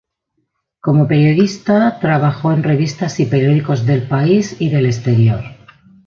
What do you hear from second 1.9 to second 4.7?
trabajó en revistas y periódicos del país